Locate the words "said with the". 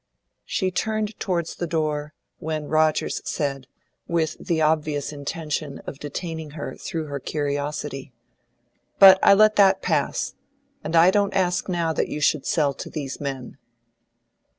3.23-4.59